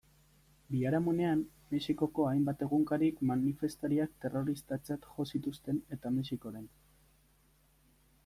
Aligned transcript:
Biharamunean, 0.75 1.41
Mexikoko 1.73 2.23
hainbat 2.29 2.63
egunkarik 2.67 3.19
manifestariak 3.31 4.15
terroristatzat 4.25 5.05
jo 5.17 5.25
zituzten 5.35 5.81
eta 5.97 6.13
Mexikoren. 6.19 6.65